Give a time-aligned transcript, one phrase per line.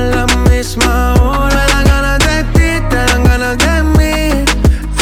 [0.00, 4.44] La misma hora me dan ganas de ti, te dan ganas de mí.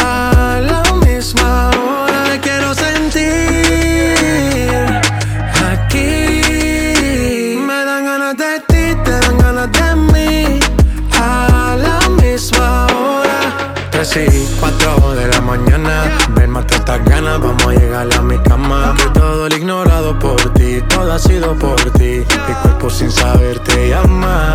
[0.03, 4.17] A la misma hora me quiero sentir
[5.71, 7.59] aquí.
[7.67, 10.61] Me dan ganas de ti, te dan ganas de mí.
[11.13, 13.39] A la misma hora.
[13.91, 15.95] Tres y cuatro de la mañana.
[16.35, 18.95] Ven, mate estas ganas, vamos a llegar a mi cama.
[18.97, 22.25] Que todo el ignorado por ti, todo ha sido por ti.
[22.49, 24.55] Mi cuerpo sin saber te llama.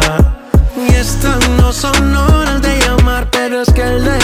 [0.75, 4.22] Y estas no son horas de llamar, pero es que el deseo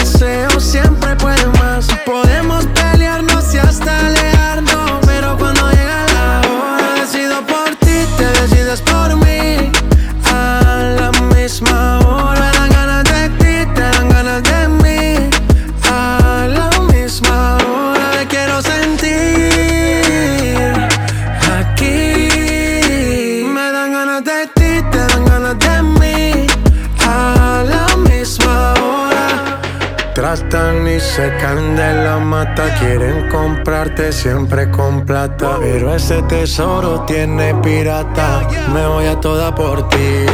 [30.60, 35.56] Tratan y se caen de la mata, quieren comprarte siempre con plata.
[35.58, 40.26] Pero ese tesoro tiene pirata, me voy a toda por ti.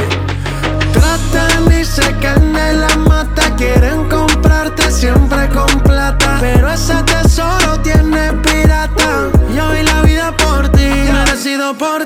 [0.92, 6.38] Tratan y se caen de la mata, quieren comprarte siempre con plata.
[6.41, 10.88] Pero ese tesoro tiene pirata, yo vi la vida por ti.
[11.12, 12.04] Me decido por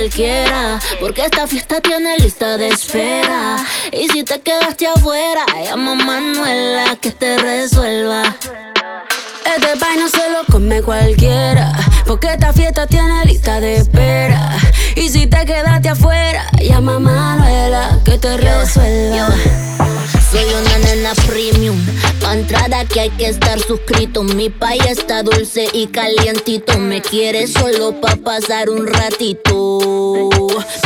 [0.00, 3.58] cualquiera, porque esta fiesta tiene lista de espera.
[3.92, 8.22] Y si te quedaste afuera, llama a Manuela que te resuelva.
[9.44, 11.72] Este país no se lo come cualquiera,
[12.06, 14.56] porque esta fiesta tiene lista de espera.
[14.96, 19.28] Y si te quedaste afuera, llama a Manuela que te resuelva.
[20.30, 21.76] Soy una nena premium.
[22.20, 24.22] Pa' entrar aquí hay que estar suscrito.
[24.22, 26.78] Mi país está dulce y calientito.
[26.78, 30.28] Me quiere solo pa' pasar un ratito.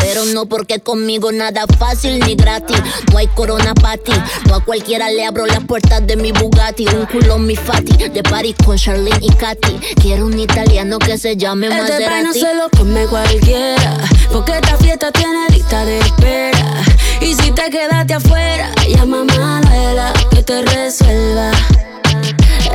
[0.00, 2.78] Pero no porque conmigo nada fácil ni gratis.
[3.12, 4.12] No hay corona pa' ti.
[4.48, 6.86] No a cualquiera le abro las puertas de mi Bugatti.
[6.88, 8.08] Un culo mi fati.
[8.08, 9.78] De París con Charlene y Katy.
[10.00, 12.24] Quiero un italiano que se llame Este Maserati.
[12.24, 13.98] no se lo come cualquiera,
[14.32, 16.84] porque esta fiesta tiene lista de espera.
[17.20, 21.50] Y si te quedaste afuera, llama a Manuela que te resuelva.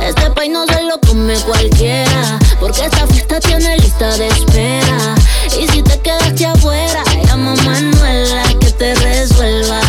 [0.02, 5.14] Este país no se lo come cualquiera, porque esta fiesta tiene lista de espera.
[5.58, 9.80] Y si te quedaste afuera, llama a Manuela que te resuelva.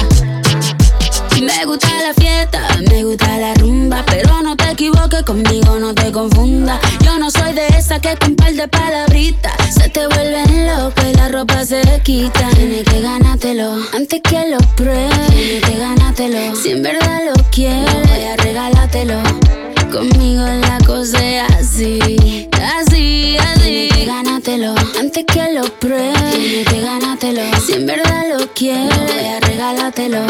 [1.42, 6.12] Me gusta la fiesta, me gusta la rumba, pero no te equivoques conmigo, no te
[6.12, 6.80] confundas.
[7.04, 10.06] Yo no soy de esa que con par de palabritas se te
[11.42, 12.50] ropa se quita.
[12.56, 15.28] Tienes que ganártelo antes que lo pruebes.
[15.30, 18.10] Tienes que ganártelo si en verdad lo quieres.
[18.10, 19.22] Voy a regalártelo.
[19.92, 22.00] Conmigo la cosa así,
[22.78, 23.64] así, así.
[23.64, 26.32] Tienes que ganártelo antes que lo pruebes.
[26.32, 28.98] Tienes que ganártelo si en verdad lo quieres.
[29.08, 30.26] Voy a regalártelo.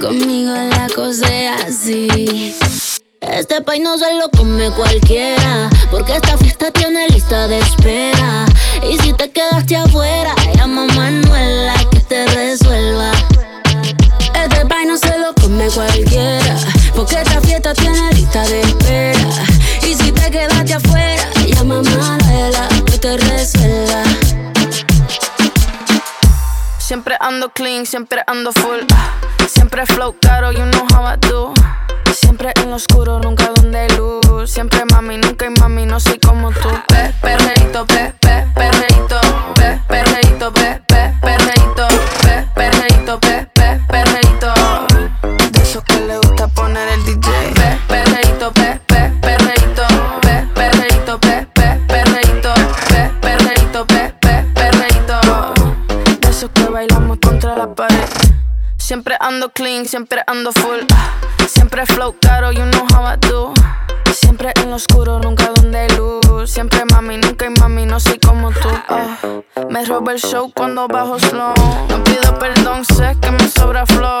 [0.00, 1.26] Conmigo la cosa
[1.66, 2.54] así.
[3.30, 8.46] Este país no se lo come cualquiera, porque esta fiesta tiene lista de espera.
[8.88, 13.10] Y si te quedaste afuera, llama a Manuela que te resuelva.
[14.34, 16.56] Este país no se lo come cualquiera,
[16.94, 19.28] porque esta fiesta tiene lista de espera.
[19.82, 24.02] Y si te quedaste afuera, llama a Manuela que te resuelva.
[26.78, 28.80] Siempre ando clean, siempre ando full.
[29.48, 31.52] Siempre flow caro, you know how I do.
[32.16, 34.50] Siempre en lo oscuro, nunca donde luz.
[34.50, 36.70] Siempre mami, nunca hay mami, no soy como tú.
[36.88, 38.14] Pe, perreíto, pe,
[58.86, 60.78] Siempre ando clean, siempre ando full.
[61.48, 63.52] Siempre flow caro, you know how I do.
[64.12, 66.48] Siempre en lo oscuro, nunca donde hay luz.
[66.48, 68.68] Siempre mami, nunca hay mami, no soy como tú.
[68.88, 69.16] Ah,
[69.68, 71.54] me roba el show cuando bajo slow.
[71.88, 74.20] No pido perdón, sé que me sobra flow.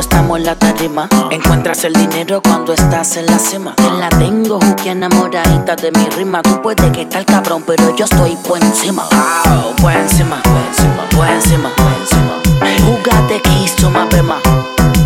[0.00, 1.08] estamos en la tarima.
[1.30, 3.74] Encuentras el dinero cuando estás en la cima.
[3.76, 6.42] Te la tengo, que enamoradita de mi rima.
[6.42, 9.04] Tú puedes que estar cabrón, pero yo estoy por encima.
[9.10, 11.72] Wow, por encima, por encima, por encima.
[12.86, 14.36] Jugate que hizo más prema.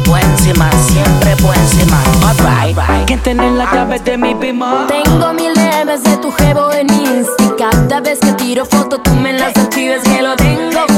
[0.04, 1.98] Por encima, siempre por encima.
[2.26, 4.86] Alright, ¿quién tiene la llave de mi pima?
[4.88, 9.32] Tengo mil DMs de tu jevo en Insta Cada vez que tiro foto tú me
[9.32, 10.91] las archives que lo tengo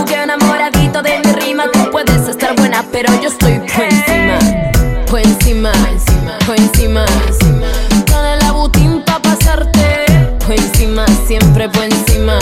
[2.95, 4.39] pero yo estoy por encima
[5.11, 5.73] Por encima,
[6.47, 7.05] por encima
[8.07, 10.07] Con el abutín pa' pasarte
[10.39, 12.39] Por encima, siempre por encima.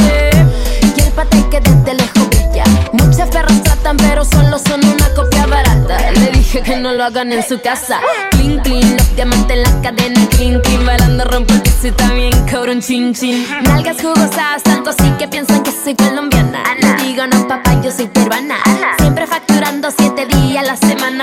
[0.83, 2.65] Y el pate que desde lejos brilla.
[2.93, 6.11] Muchas perras tratan pero solo son una copia barata.
[6.11, 8.01] Le dije que no lo hagan en su casa.
[8.33, 10.21] Clean, clean, los diamantes en la cadena.
[10.31, 13.47] Clean, clean, bailando rompo el piso y también cobro un chin, chin.
[13.63, 16.63] Nalgas jugosas, tanto así que piensan que soy colombiana.
[16.81, 17.42] Le digo no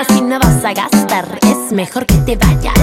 [0.10, 2.74] Si no vas a gastar, es mejor que te vayas.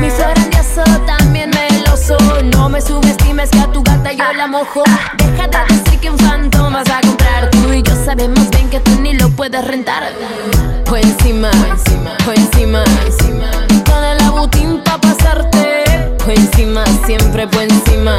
[0.00, 2.16] Mi flor grandioso, también meloso.
[2.54, 4.82] No me subestimes que a tu gata yo la mojo.
[5.18, 7.72] Deja de decir que un phantom vas a comprar Tú.
[7.72, 10.04] Y yo sabemos bien que tú ni lo puedes rentar.
[10.86, 11.50] Por encima,
[12.24, 12.84] por encima
[13.84, 15.84] Con el abutín pa' pasarte
[16.18, 18.16] Por encima, siempre por encima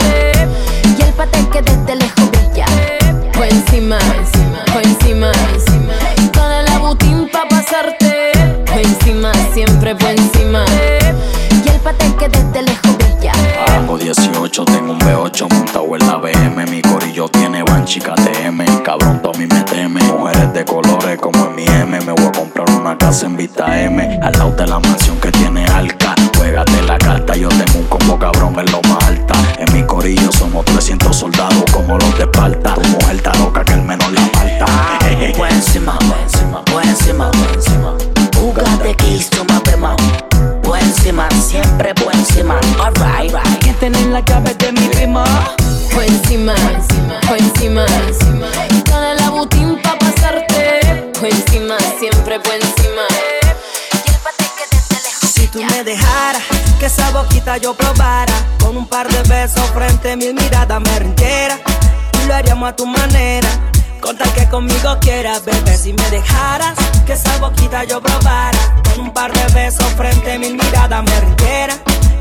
[9.88, 10.87] siempre por encima
[57.62, 58.34] yo probara.
[58.60, 61.58] Con un par de besos frente a mil miradas me rindiera.
[62.22, 63.48] Y lo haríamos a tu manera.
[64.02, 66.78] Con tal que conmigo quieras, bebé Si me dejaras.
[67.06, 68.60] Que esa boquita yo probara.
[68.84, 71.76] Con un par de besos frente a mil miradas me rindiera.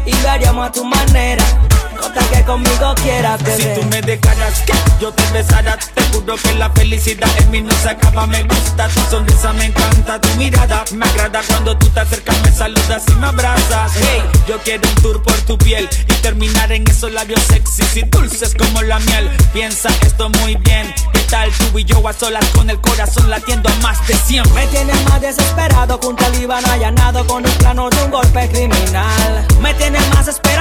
[0.05, 1.66] Y lo haríamos a tu manera
[2.01, 6.03] Con tal que conmigo quieras, Si bebé tú me dejaras que yo te besara, te
[6.13, 8.27] juro que la felicidad en mí no se acaba.
[8.27, 10.85] Me gusta tu sonrisa, me encanta tu mirada.
[10.93, 13.93] Me agrada cuando tú te acercas, me saludas y me abrazas.
[13.97, 18.03] Hey, yo quiero un tour por tu piel y terminar en esos labios sexys y
[18.03, 19.31] dulces como la miel.
[19.53, 20.93] Piensa esto muy bien.
[21.13, 24.55] ¿Qué tal tú y yo a solas con el corazón latiendo a más de 100?
[24.55, 29.47] Me tienes más desesperado que un talibán allanado con un plano de un golpe criminal.
[29.61, 30.56] Me tienes más esperanzado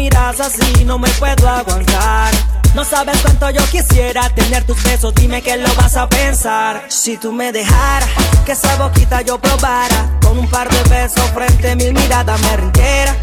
[0.00, 2.32] miras así no me puedo aguantar.
[2.74, 6.86] No sabes cuánto yo quisiera tener tus besos, dime que lo vas a pensar.
[6.88, 8.08] Si tú me dejaras
[8.46, 12.56] que esa boquita yo probara, con un par de besos frente a mil miradas me
[12.56, 13.14] rindiera.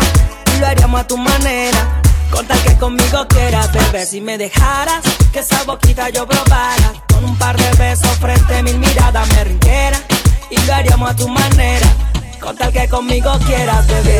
[0.53, 2.01] Y lo haríamos a tu manera.
[2.29, 5.01] Con tal que conmigo quieras, bebé, si me dejaras
[5.33, 9.43] que esa boquita yo probara, con un par de besos frente a mil miradas me
[9.45, 9.99] rindiera
[10.51, 11.87] y lo haríamos a tu manera,
[12.39, 14.17] con tal que conmigo quieras, bebé.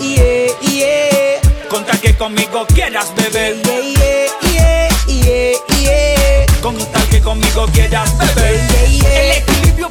[0.00, 1.40] Yeah, yeah.
[1.68, 3.60] Con tal que conmigo quieras, bebé.
[3.64, 6.46] Yeah, yeah, yeah, yeah, yeah.
[6.62, 8.60] Con tal que conmigo quieras, bebé.
[8.72, 9.22] Yeah, yeah.
[9.22, 9.90] El equilibrio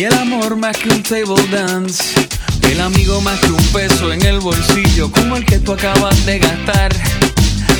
[0.00, 2.02] Y el amor más que un table dance.
[2.62, 6.38] El amigo más que un peso en el bolsillo como el que tú acabas de
[6.38, 6.90] gastar.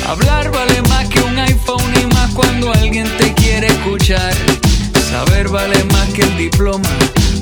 [0.07, 4.33] Hablar vale más que un iPhone y más cuando alguien te quiere escuchar.
[5.09, 6.89] Saber vale más que el diploma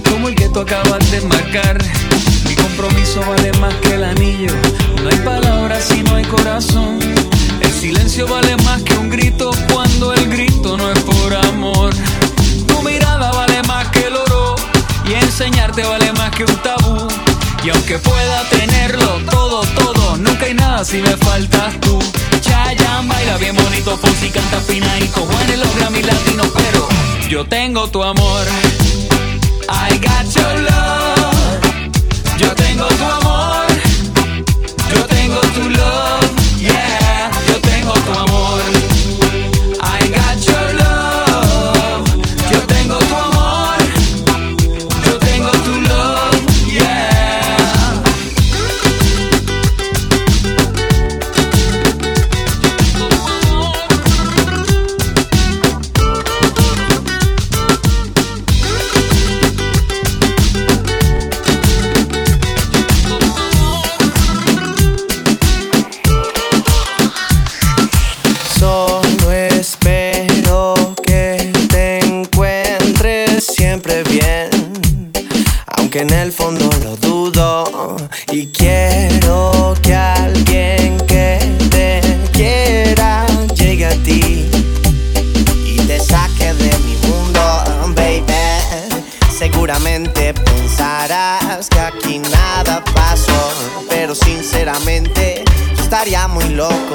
[0.10, 1.78] como el que tú acabas de marcar.
[2.48, 4.54] Mi compromiso vale más que el anillo.
[5.04, 7.00] No hay palabras si no hay corazón.
[7.60, 11.94] El silencio vale más que un grito cuando el grito no es por amor.
[12.66, 14.09] Tu mirada vale más que
[15.10, 17.08] y enseñarte vale más que un tabú.
[17.64, 22.00] Y aunque pueda tenerlo todo, todo, nunca hay nada si me faltas tú.
[22.42, 26.88] Chayanne baila bien bonito, Fonsi canta fina y Juan en los Grammy latinos, pero
[27.28, 28.46] yo tengo tu amor.
[29.70, 32.38] I got your love.
[32.38, 33.59] Yo tengo tu amor.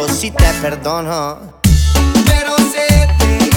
[0.09, 1.39] Si te perdono.
[2.27, 3.54] Pero se te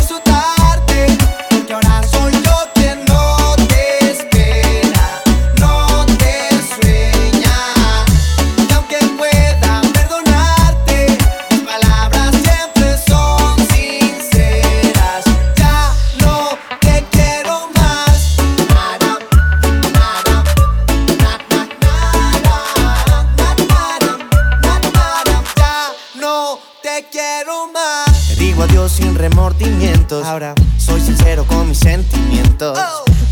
[27.07, 28.29] te quiero más.
[28.29, 30.25] Le digo adiós sin remordimientos.
[30.25, 32.77] Ahora soy sincero con mis sentimientos.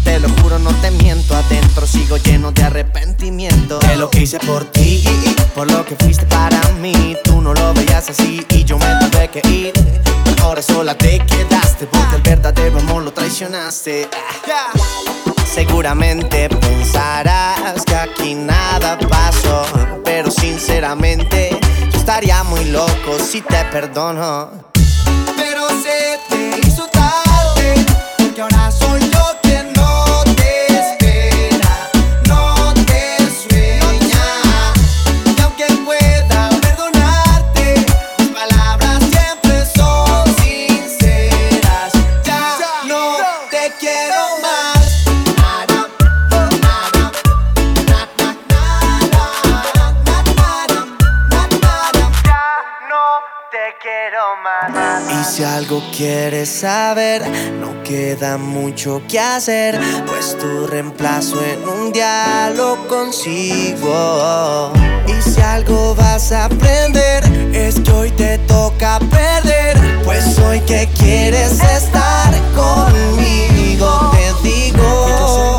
[0.04, 1.36] Te lo juro, no te miento.
[1.36, 3.80] Adentro sigo lleno de arrepentimiento.
[3.80, 5.04] De lo que hice por ti,
[5.54, 7.18] por lo que fuiste para mí.
[7.24, 9.74] Tú no lo veías así y yo me tuve que ir.
[10.42, 14.10] Ahora sola te quedaste porque el verdadero amor lo traicionaste.
[15.54, 19.64] Seguramente pensarás que aquí nada pasó,
[20.04, 21.58] pero sinceramente
[22.06, 24.52] estaría muy loco si te perdono.
[25.36, 26.65] Pero se te
[55.96, 57.22] quieres saber,
[57.62, 64.74] no queda mucho que hacer, pues tu reemplazo en un día lo consigo.
[65.08, 67.24] Y si algo vas a aprender,
[67.54, 75.55] es que hoy te toca perder, pues hoy que quieres estar conmigo, te digo.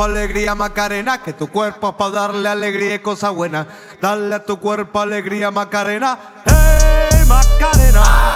[0.00, 3.66] Cuerpo alegría Macarena, que tu cuerpo es para darle alegría y cosa buena.
[4.00, 8.34] Dale a tu cuerpo alegría Macarena, hey Macarena.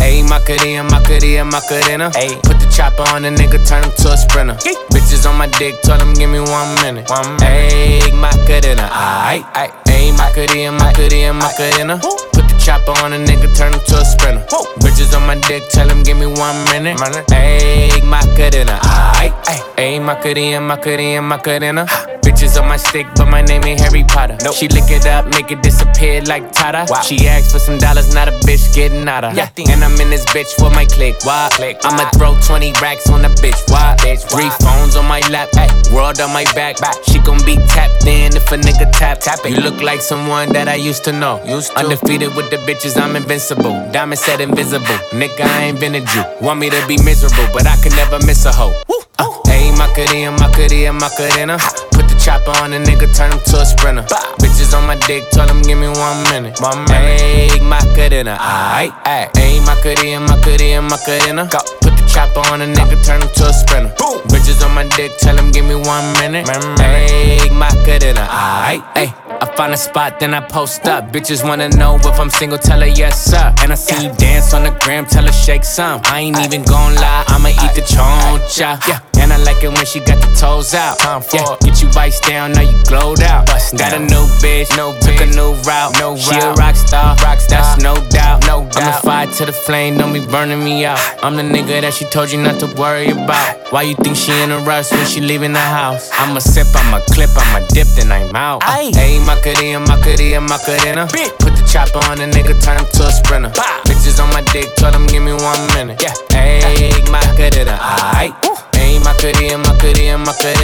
[0.00, 2.10] Ayy, Macarena, Macarena, Macarena.
[2.14, 4.56] Ayy, put the chopper on the nigga, turn him to a sprinter.
[4.90, 7.08] Bitches on my dick, tell him give me one minute.
[7.10, 7.44] One minute.
[7.44, 8.88] Ayy, Macarena.
[8.90, 12.00] Ayy, Macarena, Macarena, Macarena.
[12.32, 14.44] Put chopper on a nigga, turn him to a sprinter.
[14.84, 16.98] Bitches on my dick, tell him give me one minute.
[17.32, 18.78] Ayy, Macarena,
[19.16, 19.60] ayy, ayy.
[19.78, 21.86] Ayy, Macarena, Macarena, Macarena.
[22.38, 24.36] Bitches on my stick, but my name ain't Harry Potter.
[24.44, 24.54] Nope.
[24.54, 26.86] She lick it up, make it disappear like Tata.
[26.88, 27.00] Wow.
[27.00, 29.34] She asked for some dollars, not a bitch getting out of.
[29.34, 29.50] Yeah.
[29.58, 31.16] And I'm in this bitch for my click.
[31.24, 31.48] Why?
[31.50, 31.78] Click.
[31.82, 33.58] I'ma throw 20 racks on the bitch.
[33.72, 33.96] Why?
[33.98, 34.22] Bitch.
[34.30, 35.66] Three phones on my lap, ay.
[35.92, 36.78] world on my back.
[36.80, 36.94] back.
[37.10, 39.18] She gon' be tapped in if a nigga tap.
[39.18, 39.50] tap it.
[39.50, 41.42] You look like someone that I used to know.
[41.44, 41.78] Used to.
[41.78, 43.74] Undefeated with the bitches, I'm invincible.
[43.90, 44.86] Diamond said invisible.
[45.10, 46.22] Nigga, I ain't invented you.
[46.40, 48.80] Want me to be miserable, but I can never miss a hoe.
[49.18, 51.97] Uh, ayy, Macarena, Macarena, Macarena.
[52.28, 54.02] Chopper on a nigga, turn him to a sprinter.
[54.36, 56.60] Bitches on my dick, tell him give me one minute.
[56.60, 56.92] Minute.
[56.92, 59.32] Ayy, Macarena, aight, aight.
[59.32, 61.48] Ayy, Macarena, Macarena, Macarena.
[61.48, 61.58] Go.
[61.80, 63.94] Put the chopper on a nigga, turn him to a sprinter.
[63.96, 64.20] Boom.
[64.28, 66.44] Bitches on my dick, tell him give me one minute.
[66.44, 69.08] Ayy, Macarena, aight, ayy.
[69.40, 71.10] I find a spot, then I post up.
[71.10, 73.54] Bitches wanna know if I'm single, tell her yes, sir.
[73.62, 76.02] And I see you dance on the gram, tell her shake some.
[76.04, 78.86] I ain't even gon' lie, I'ma eat the choncha.
[78.86, 79.17] Yeah.
[79.28, 80.98] And I like it when she got the toes out.
[81.00, 81.56] Time for yeah.
[81.60, 83.44] Get you vice down, now you glowed out.
[83.44, 85.28] Bust got a new bitch, no took bitch.
[85.28, 85.92] a new route.
[86.00, 86.44] No she route.
[86.44, 87.60] a rock star, rock star.
[87.60, 88.46] That's no doubt.
[88.46, 88.76] No doubt.
[88.80, 90.98] I'm a fire to the flame, don't be burning me out.
[91.22, 93.68] I'm the nigga that she told you not to worry about.
[93.70, 96.08] Why you think she in a rush when she leaving the house?
[96.14, 98.62] I'ma sip, I'ma clip, I'ma dip, then I'm out.
[98.64, 101.04] Uh, ayy, Macarena, Macarena, Macarena.
[101.36, 103.52] Put the chopper on a nigga, turn him to a sprinter.
[103.54, 103.82] Bah.
[103.84, 106.00] Bitches on my dick, tell them give me one minute.
[106.00, 108.07] Yeah, ayy, Macarena, aight.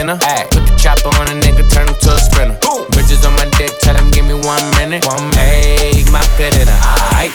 [0.04, 0.18] Ayy, Macarena, Macarena, Macarena.
[0.18, 2.58] Ayy, put the chopper on a nigga, turn him to a sprinter.
[2.60, 2.86] Boom.
[2.92, 5.04] Bitches on my dick, tell them give me one minute.
[5.06, 5.80] One minute.
[5.80, 6.72] Ayy, Macarena,
[7.16, 7.32] aight.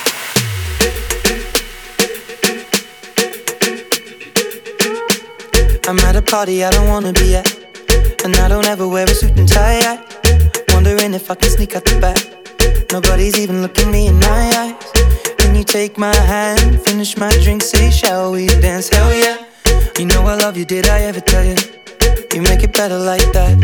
[5.88, 7.47] I'm at a party I don't wanna be at,
[8.23, 9.79] and I don't ever wear a suit and tie.
[9.79, 10.05] I
[10.73, 12.91] wondering if I can sneak out the back.
[12.91, 15.36] Nobody's even looking me in my eyes.
[15.38, 18.89] Can you take my hand, finish my drink, say, shall we dance?
[18.89, 19.38] Hell yeah.
[19.97, 21.55] You know I love you, did I ever tell you?
[22.34, 23.60] You make it better like that.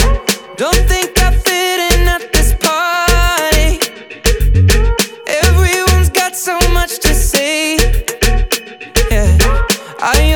[0.57, 3.79] Don't think I fit in at this party.
[5.27, 7.75] Everyone's got so much to say.
[9.11, 9.37] Yeah,
[9.99, 10.33] I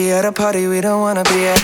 [0.00, 1.60] We at a party we don't wanna be at.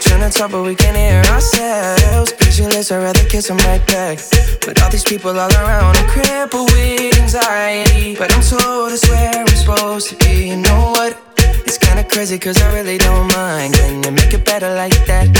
[0.00, 2.32] Trying to talk, but we can't hear ourselves.
[2.32, 4.18] Pictureless, I'd rather kiss them right back.
[4.66, 8.16] But all these people all around, I'm crippled with anxiety.
[8.16, 10.48] But I'm told it's where I'm supposed to be.
[10.48, 11.16] You know what?
[11.64, 13.74] It's kinda crazy, cause I really don't mind.
[13.74, 15.30] Can you make it better like that?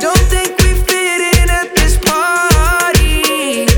[0.00, 3.68] Don't think we fit in at this party.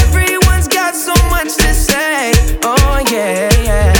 [0.00, 2.32] Everyone's got so much to say.
[2.64, 3.99] Oh, yeah, yeah.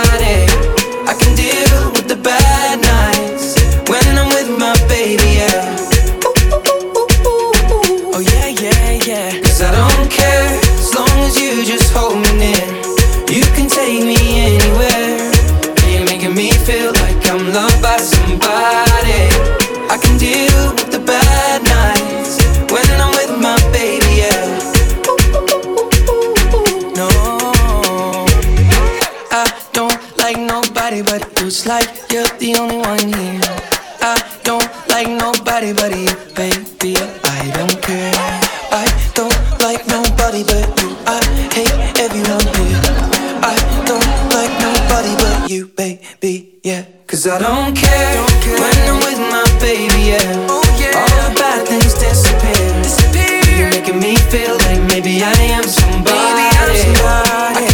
[45.51, 46.85] you, baby, yeah.
[47.07, 48.55] Cause I don't care, don't care.
[48.55, 50.47] when I'm with my baby, yeah.
[50.47, 50.95] Oh, yeah.
[50.95, 52.81] All the bad things disappear.
[52.81, 53.59] disappear.
[53.59, 56.15] You're making me feel like maybe I am somebody.
[56.15, 57.65] Maybe I'm somebody.
[57.67, 57.70] I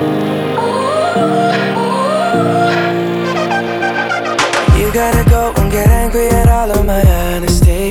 [0.00, 0.06] You
[4.94, 7.90] gotta go and get angry at all of my honesty.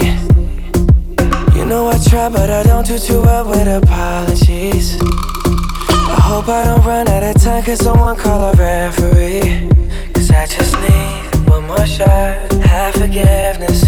[1.55, 4.97] You know I try, but I don't do too well with apologies.
[4.99, 9.69] I hope I don't run out of time, cause someone call a referee.
[10.11, 13.83] Cause I just need one more shot, have forgiveness.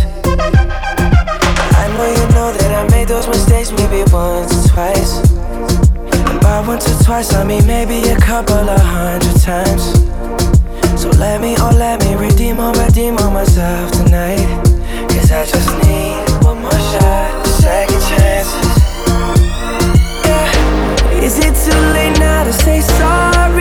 [1.73, 5.31] I know you know that I made those mistakes maybe once or twice.
[6.59, 9.83] Once or twice, I mean maybe a couple of hundred times.
[11.01, 14.45] So let me, oh, let me redeem or redeem on myself tonight.
[15.09, 18.77] Cause I just need one more shot, second chances.
[20.23, 21.23] Yeah.
[21.23, 23.61] Is it too late now to say sorry?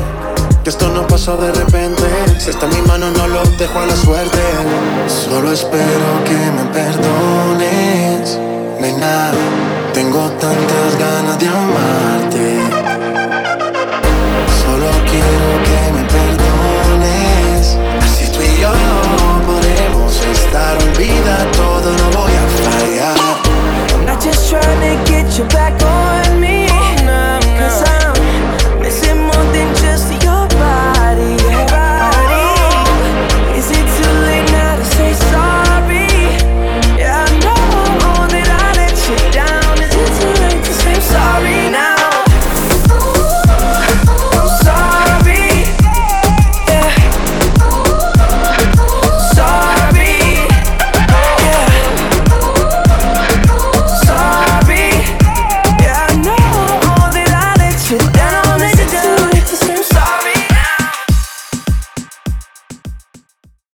[0.63, 2.03] que esto no pasó de repente.
[2.39, 4.39] Si está en mi mano, no lo dejo a la suerte.
[5.07, 8.37] Solo espero que me perdones.
[8.79, 9.31] Nena,
[9.91, 12.59] tengo tantas ganas de amarte.
[14.63, 15.50] Solo quiero